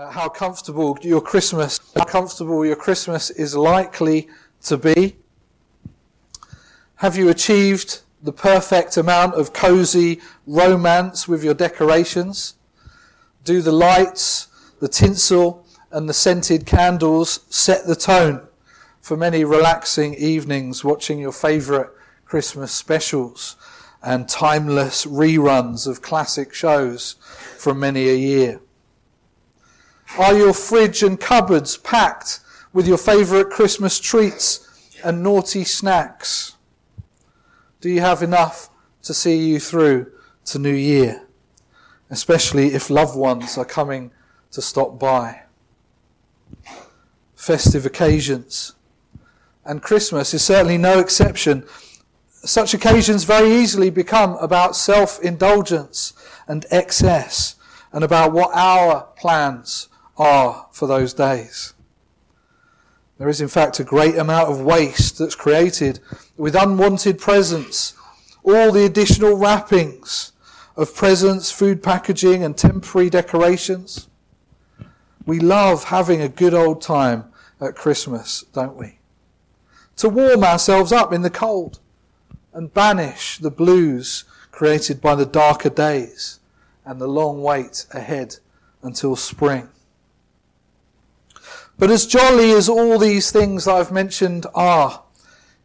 [0.00, 4.28] uh, how comfortable your Christmas, how comfortable your Christmas is likely
[4.62, 5.16] to be.
[6.96, 12.54] Have you achieved the perfect amount of cozy romance with your decorations?
[13.44, 14.48] Do the lights,
[14.80, 18.46] the tinsel, and the scented candles set the tone
[19.02, 21.90] for many relaxing evenings watching your favourite
[22.24, 23.56] Christmas specials
[24.02, 27.16] and timeless reruns of classic shows
[27.58, 28.60] from many a year?
[30.18, 32.40] Are your fridge and cupboards packed
[32.72, 34.66] with your favourite Christmas treats
[35.04, 36.56] and naughty snacks?
[37.80, 38.70] Do you have enough
[39.02, 40.10] to see you through
[40.46, 41.26] to New Year?
[42.10, 44.10] Especially if loved ones are coming
[44.50, 45.42] to stop by.
[47.36, 48.74] Festive occasions.
[49.64, 51.64] And Christmas is certainly no exception.
[52.32, 56.14] Such occasions very easily become about self indulgence
[56.48, 57.54] and excess
[57.92, 59.88] and about what our plans
[60.20, 61.72] are for those days.
[63.18, 66.00] There is, in fact, a great amount of waste that's created
[66.36, 67.94] with unwanted presents,
[68.44, 70.32] all the additional wrappings
[70.76, 74.08] of presents, food packaging, and temporary decorations.
[75.24, 77.24] We love having a good old time
[77.60, 78.98] at Christmas, don't we?
[79.96, 81.78] To warm ourselves up in the cold
[82.52, 86.40] and banish the blues created by the darker days
[86.84, 88.36] and the long wait ahead
[88.82, 89.68] until spring.
[91.80, 95.02] But as jolly as all these things I've mentioned are,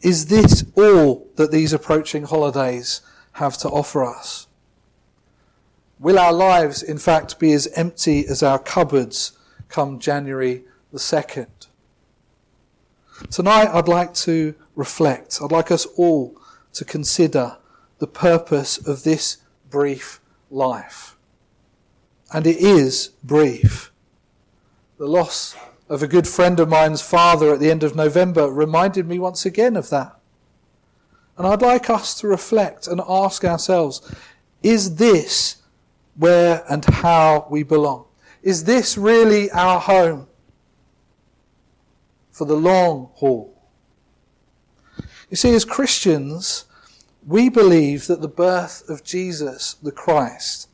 [0.00, 3.00] is this all that these approaching holidays
[3.34, 4.48] have to offer us?
[6.00, 9.38] Will our lives, in fact, be as empty as our cupboards
[9.68, 11.68] come January the 2nd?
[13.30, 15.38] Tonight, I'd like to reflect.
[15.40, 16.36] I'd like us all
[16.72, 17.56] to consider
[17.98, 19.36] the purpose of this
[19.70, 21.16] brief life.
[22.32, 23.92] And it is brief.
[24.98, 25.54] The loss
[25.90, 29.44] of a good friend of mine's father at the end of November reminded me once
[29.44, 30.16] again of that.
[31.36, 34.00] And I'd like us to reflect and ask ourselves
[34.62, 35.56] is this
[36.16, 38.04] where and how we belong?
[38.42, 40.28] Is this really our home
[42.30, 43.60] for the long haul?
[45.28, 46.66] You see, as Christians,
[47.26, 50.68] we believe that the birth of Jesus the Christ,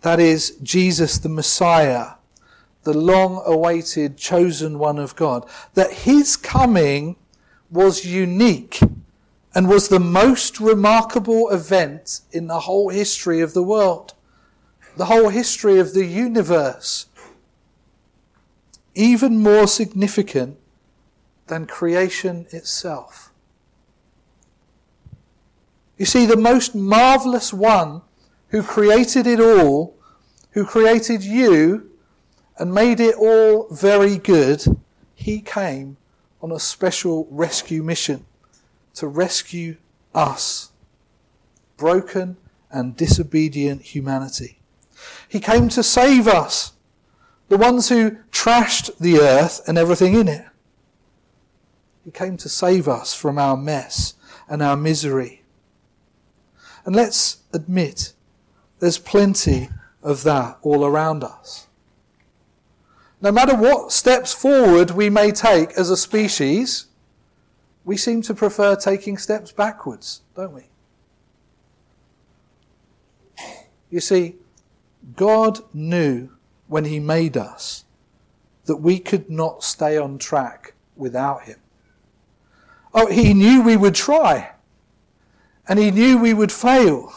[0.00, 2.12] that is, Jesus the Messiah,
[2.84, 7.16] the long awaited chosen one of God, that his coming
[7.70, 8.80] was unique
[9.54, 14.14] and was the most remarkable event in the whole history of the world,
[14.96, 17.06] the whole history of the universe.
[18.94, 20.56] Even more significant
[21.46, 23.32] than creation itself.
[25.96, 28.02] You see, the most marvelous one
[28.48, 29.96] who created it all,
[30.52, 31.89] who created you,
[32.60, 34.62] and made it all very good,
[35.14, 35.96] he came
[36.42, 38.26] on a special rescue mission
[38.92, 39.78] to rescue
[40.14, 40.70] us,
[41.78, 42.36] broken
[42.70, 44.58] and disobedient humanity.
[45.26, 46.72] He came to save us,
[47.48, 50.44] the ones who trashed the earth and everything in it.
[52.04, 54.14] He came to save us from our mess
[54.50, 55.44] and our misery.
[56.84, 58.12] And let's admit,
[58.80, 59.70] there's plenty
[60.02, 61.66] of that all around us.
[63.22, 66.86] No matter what steps forward we may take as a species,
[67.84, 70.64] we seem to prefer taking steps backwards, don't we?
[73.90, 74.36] You see,
[75.16, 76.30] God knew
[76.68, 77.84] when He made us
[78.64, 81.58] that we could not stay on track without Him.
[82.94, 84.52] Oh, He knew we would try,
[85.68, 87.12] and He knew we would fail.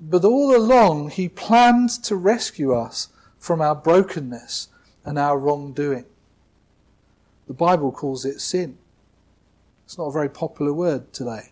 [0.00, 3.08] But all along, He planned to rescue us
[3.40, 4.68] from our brokenness
[5.04, 6.04] and our wrongdoing.
[7.48, 8.78] The Bible calls it sin.
[9.84, 11.50] It's not a very popular word today.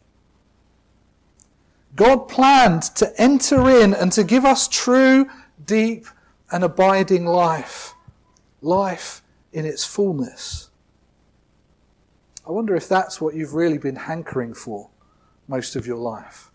[1.97, 5.29] God planned to enter in and to give us true,
[5.65, 6.07] deep,
[6.53, 7.95] and abiding life.
[8.61, 9.23] Life
[9.53, 10.71] in its fullness.
[12.47, 14.91] I wonder if that's what you've really been hankering for
[15.49, 16.51] most of your life.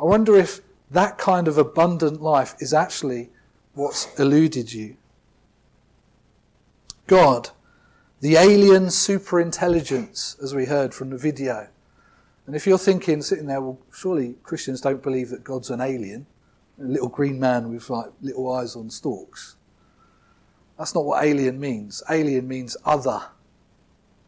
[0.00, 0.60] I wonder if
[0.90, 3.30] that kind of abundant life is actually
[3.80, 4.94] what's eluded you.
[7.06, 7.48] God,
[8.20, 11.68] the alien superintelligence, as we heard from the video.
[12.46, 16.26] And if you're thinking, sitting there, well, surely Christians don't believe that God's an alien,
[16.78, 19.56] a little green man with like little eyes on stalks.
[20.78, 22.02] That's not what alien means.
[22.10, 23.22] Alien means other.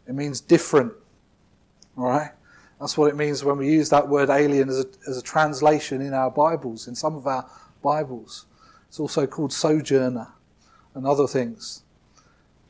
[0.08, 0.94] It means different.
[1.98, 2.30] All right?
[2.80, 6.00] That's what it means when we use that word alien as a, as a translation
[6.00, 7.48] in our Bibles, in some of our
[7.82, 8.46] Bibles.
[8.92, 10.28] It's also called sojourner
[10.94, 11.82] and other things.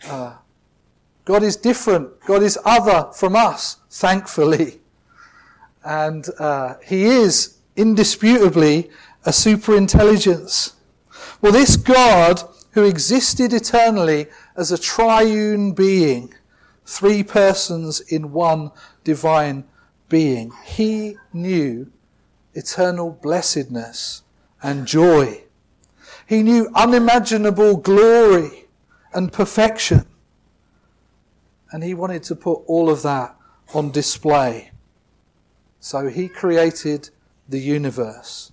[0.06, 0.36] Uh,
[1.24, 2.20] God is different.
[2.20, 4.78] God is other from us, thankfully.
[5.82, 8.88] And uh, He is indisputably
[9.26, 10.74] a superintelligence.
[11.40, 12.40] Well, this God
[12.70, 16.32] who existed eternally as a triune being,
[16.86, 18.70] three persons in one
[19.02, 19.64] divine
[20.08, 21.90] being, he knew
[22.54, 24.22] eternal blessedness
[24.62, 25.42] and joy.
[26.26, 28.66] He knew unimaginable glory
[29.12, 30.06] and perfection.
[31.70, 33.36] And he wanted to put all of that
[33.74, 34.70] on display.
[35.80, 37.10] So he created
[37.48, 38.52] the universe.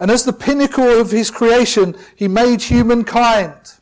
[0.00, 3.74] And as the pinnacle of his creation, he made humankind.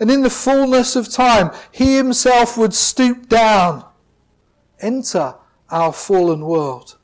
[0.00, 3.84] And in the fullness of time, he himself would stoop down,
[4.80, 5.34] enter
[5.70, 6.96] our fallen world.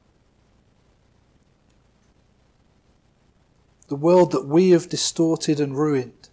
[3.88, 6.28] The world that we have distorted and ruined.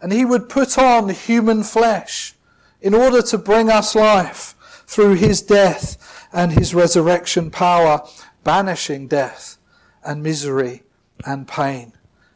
[0.00, 2.34] And he would put on human flesh
[2.80, 4.54] in order to bring us life
[4.86, 8.06] through his death and his resurrection power,
[8.44, 9.58] banishing death
[10.04, 10.82] and misery
[11.24, 11.92] and pain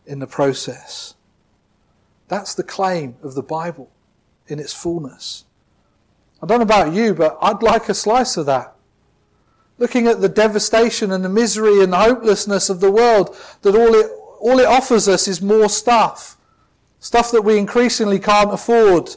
[0.07, 1.15] in the process.
[2.29, 3.91] That's the claim of the Bible
[4.49, 5.45] in its fullness.
[6.43, 8.75] I don't know about you, but I'd like a slice of that.
[9.79, 13.95] Looking at the devastation and the misery and the hopelessness of the world, that all
[13.95, 14.11] it,
[14.43, 16.37] all it offers us is more stuff.
[16.99, 19.15] Stuff that we increasingly can't afford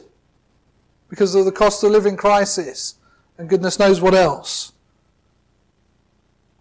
[1.08, 2.94] because of the cost of living crisis
[3.36, 4.72] and goodness knows what else.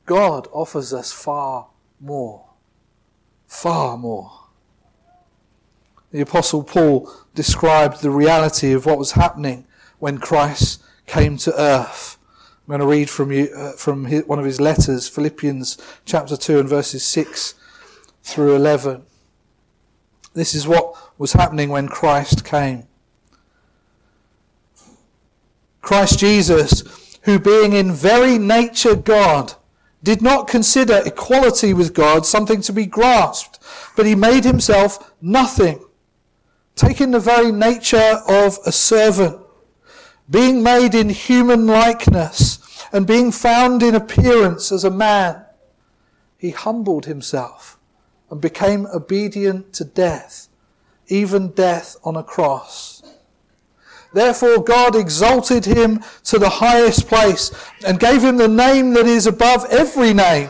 [0.07, 1.67] God offers us far
[2.00, 2.44] more.
[3.45, 4.31] Far more.
[6.11, 9.65] The Apostle Paul described the reality of what was happening
[10.00, 12.18] when Christ came to earth.
[12.68, 16.35] I'm going to read from, you, uh, from his, one of his letters, Philippians chapter
[16.35, 17.53] 2 and verses 6
[18.25, 19.04] through 11.
[20.33, 22.88] This is what was happening when Christ came.
[25.81, 29.54] Christ Jesus, who being in very nature God,
[30.01, 33.60] did not consider equality with God something to be grasped,
[33.95, 35.86] but he made himself nothing,
[36.75, 39.39] taking the very nature of a servant,
[40.28, 45.45] being made in human likeness, and being found in appearance as a man,
[46.38, 47.75] he humbled himself
[48.35, 50.49] and became obedient to death,
[51.07, 53.01] even death on a cross.
[54.13, 57.49] Therefore, God exalted him to the highest place
[57.87, 60.49] and gave him the name that is above every name,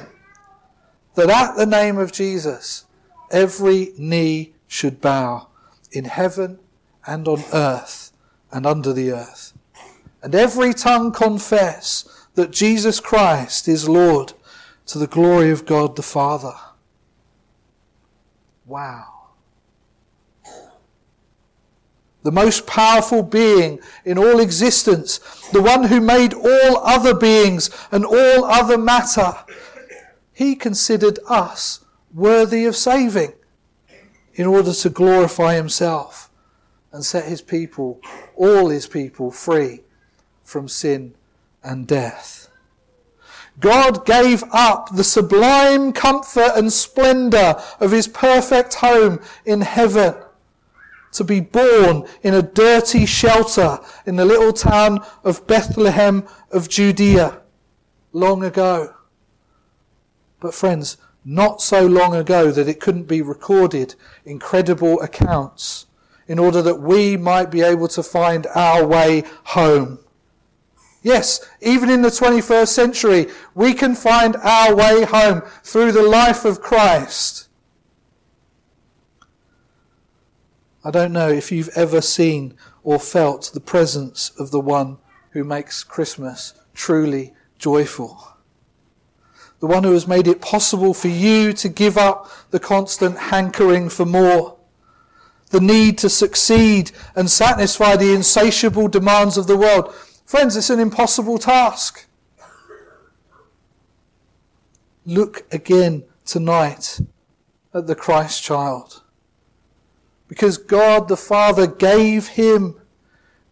[1.13, 2.85] that at the name of Jesus
[3.29, 5.47] every knee should bow
[5.91, 6.57] in heaven
[7.05, 8.11] and on earth
[8.51, 9.53] and under the earth,
[10.23, 14.33] and every tongue confess that Jesus Christ is Lord
[14.87, 16.55] to the glory of God the Father.
[18.65, 19.15] Wow
[22.25, 25.19] the most powerful being in all existence,
[25.53, 29.31] the one who made all other beings and all other matter,
[30.33, 33.31] he considered us worthy of saving
[34.33, 36.31] in order to glorify himself
[36.91, 38.01] and set his people,
[38.35, 39.81] all his people, free
[40.43, 41.13] from sin
[41.63, 42.49] and death.
[43.59, 50.15] God gave up the sublime comfort and splendor of his perfect home in heaven
[51.13, 57.41] to be born in a dirty shelter in the little town of Bethlehem of Judea
[58.11, 58.93] long ago.
[60.39, 63.95] But friends, not so long ago that it couldn't be recorded
[64.25, 65.87] in credible accounts
[66.27, 69.99] in order that we might be able to find our way home.
[71.05, 76.45] Yes, even in the 21st century, we can find our way home through the life
[76.45, 77.47] of Christ.
[80.83, 84.97] I don't know if you've ever seen or felt the presence of the one
[85.29, 88.29] who makes Christmas truly joyful.
[89.59, 93.89] The one who has made it possible for you to give up the constant hankering
[93.89, 94.57] for more,
[95.51, 99.93] the need to succeed and satisfy the insatiable demands of the world.
[100.25, 102.07] Friends, it's an impossible task.
[105.05, 106.99] Look again tonight
[107.75, 109.03] at the Christ child
[110.27, 112.75] because God the Father gave him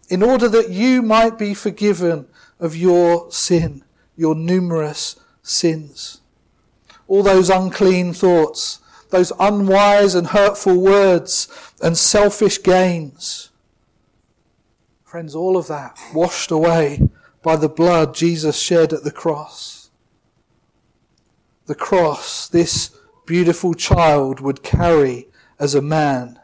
[0.09, 2.27] in order that you might be forgiven
[2.59, 3.83] of your sin,
[4.15, 6.21] your numerous sins.
[7.07, 8.79] All those unclean thoughts,
[9.11, 11.47] those unwise and hurtful words
[11.83, 13.51] and selfish gains.
[15.13, 17.07] Friends, all of that washed away
[17.43, 19.91] by the blood Jesus shed at the cross.
[21.67, 25.27] The cross, this beautiful child would carry
[25.59, 26.39] as a man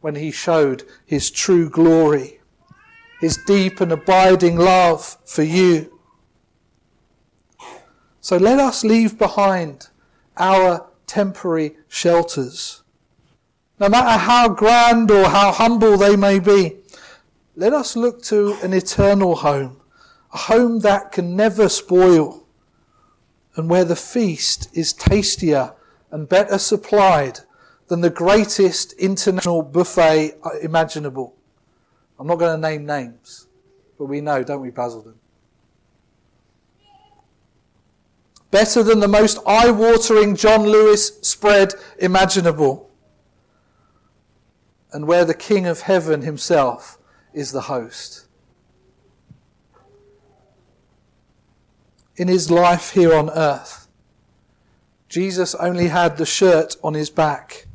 [0.00, 2.40] when he showed his true glory,
[3.20, 6.00] his deep and abiding love for you.
[8.22, 9.88] So let us leave behind
[10.38, 12.82] our temporary shelters.
[13.78, 16.78] No matter how grand or how humble they may be,
[17.56, 19.80] let us look to an eternal home,
[20.32, 22.46] a home that can never spoil,
[23.56, 25.72] and where the feast is tastier
[26.10, 27.40] and better supplied
[27.88, 30.32] than the greatest international buffet
[30.62, 31.34] imaginable.
[32.18, 33.46] I'm not going to name names,
[33.98, 35.14] but we know, don't we, Basildon?
[38.50, 42.88] Better than the most eye watering John Lewis spread imaginable.
[44.92, 46.98] And where the King of Heaven himself
[47.34, 48.26] is the host.
[52.16, 53.88] In his life here on earth,
[55.08, 57.66] Jesus only had the shirt on his back.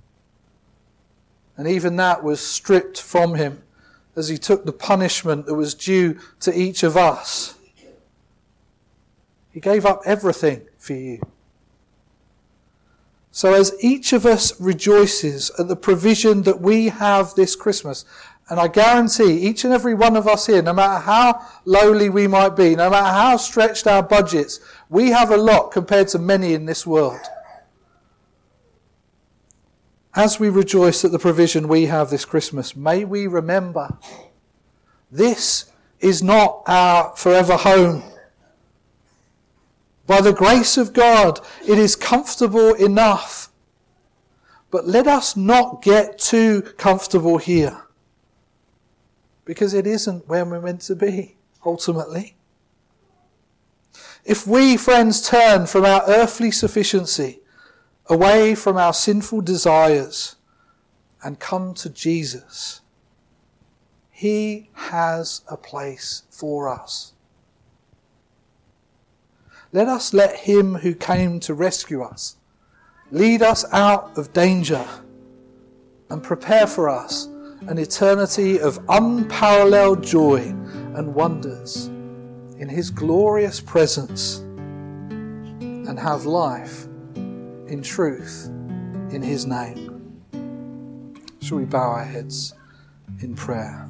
[1.58, 3.62] And even that was stripped from him
[4.16, 7.56] as he took the punishment that was due to each of us.
[9.52, 11.22] He gave up everything for you.
[13.32, 18.04] So, as each of us rejoices at the provision that we have this Christmas,
[18.50, 22.26] and I guarantee each and every one of us here, no matter how lowly we
[22.28, 26.56] might be, no matter how stretched our budgets, we have a lot compared to many
[26.56, 27.20] in this world.
[30.16, 33.96] As we rejoice at the provision we have this Christmas, may we remember
[35.12, 38.04] this is not our forever home.
[40.08, 43.52] By the grace of God, it is comfortable enough.
[44.72, 47.80] But let us not get too comfortable here
[49.50, 52.36] because it isn't where we're meant to be, ultimately.
[54.24, 57.40] If we, friends, turn from our earthly sufficiency,
[58.06, 60.36] away from our sinful desires,
[61.24, 62.82] and come to Jesus,
[64.12, 67.14] He has a place for us.
[69.72, 72.36] Let us let Him who came to rescue us
[73.10, 74.88] lead us out of danger
[76.12, 77.28] and prepare for us
[77.68, 80.38] an eternity of unparalleled joy
[80.96, 81.88] and wonders
[82.58, 84.40] in His glorious presence
[85.60, 86.86] and have life
[87.16, 88.48] in truth
[89.12, 90.22] in His name.
[91.42, 92.54] Shall we bow our heads
[93.22, 93.90] in prayer?